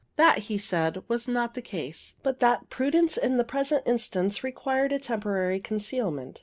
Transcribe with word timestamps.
That, 0.15 0.39
he 0.49 0.57
said, 0.57 1.03
was 1.07 1.27
not 1.27 1.53
the 1.53 1.61
case, 1.61 2.15
but 2.23 2.39
that 2.39 2.71
prudence 2.71 3.17
in 3.17 3.37
the 3.37 3.43
present 3.43 3.83
instance 3.87 4.43
required 4.43 4.91
a 4.91 4.97
temporary 4.97 5.59
concealment. 5.59 6.39